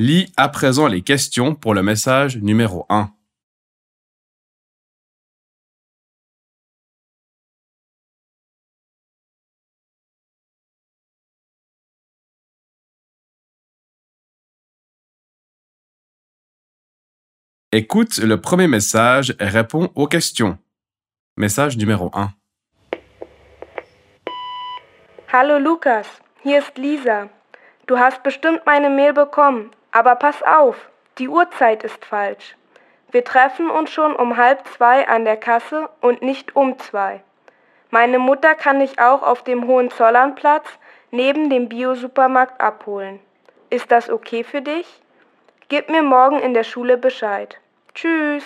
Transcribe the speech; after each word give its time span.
Lis 0.00 0.32
à 0.36 0.48
présent 0.48 0.88
les 0.88 1.02
questions 1.02 1.54
pour 1.54 1.72
le 1.72 1.80
message 1.80 2.38
numéro 2.38 2.84
1. 2.88 3.12
Écoute 17.70 18.18
le 18.18 18.40
premier 18.40 18.66
message 18.66 19.36
et 19.38 19.44
réponds 19.44 19.92
aux 19.94 20.08
questions. 20.08 20.58
Message 21.36 21.76
numéro 21.76 22.10
1. 22.14 22.32
Hallo 25.32 25.60
Lukas, 25.60 26.20
hier 26.44 26.58
ist 26.58 26.76
Lisa. 26.78 27.28
Du 27.86 27.96
hast 27.96 28.24
bestimmt 28.24 28.60
meine 28.66 28.90
Mail 28.90 29.12
bekommen, 29.12 29.70
aber 29.94 30.16
pass 30.16 30.42
auf, 30.42 30.90
die 31.18 31.28
Uhrzeit 31.28 31.84
ist 31.84 32.04
falsch. 32.04 32.56
Wir 33.12 33.22
treffen 33.22 33.70
uns 33.70 33.90
schon 33.90 34.14
um 34.16 34.36
halb 34.36 34.66
zwei 34.66 35.06
an 35.06 35.24
der 35.24 35.36
Kasse 35.36 35.88
und 36.00 36.20
nicht 36.20 36.56
um 36.56 36.80
zwei. 36.80 37.22
Meine 37.90 38.18
Mutter 38.18 38.56
kann 38.56 38.80
ich 38.80 38.98
auch 38.98 39.22
auf 39.22 39.44
dem 39.44 39.68
Hohenzollernplatz 39.68 40.66
neben 41.12 41.48
dem 41.48 41.68
Biosupermarkt 41.68 42.60
abholen. 42.60 43.20
Ist 43.70 43.92
das 43.92 44.10
okay 44.10 44.42
für 44.42 44.62
dich? 44.62 45.00
Gib 45.68 45.88
mir 45.88 46.02
morgen 46.02 46.40
in 46.40 46.54
der 46.54 46.64
Schule 46.64 46.98
Bescheid. 46.98 47.56
Tschüss. 47.94 48.44